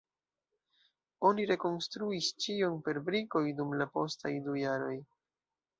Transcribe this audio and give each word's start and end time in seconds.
Oni 1.29 1.45
rekonstruis 1.51 2.31
ĉion 2.47 2.81
per 2.89 3.03
brikoj 3.11 3.47
dum 3.61 3.79
la 3.83 3.91
postaj 3.99 4.37
du 4.49 4.61
jaroj. 4.67 4.99